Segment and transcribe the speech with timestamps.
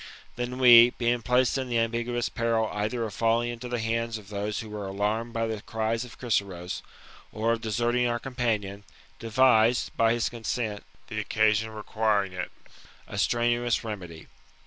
[0.35, 4.29] "Then we, being placed in the ambiguous peril either of falling into the hands of
[4.29, 6.81] those who were alarmed by the cries of Chryseros,
[7.31, 8.83] or of deserting our companion,
[9.19, 12.49] devised, by his con sent, the occasion requiring it,
[13.07, 14.25] a strenuous remedy.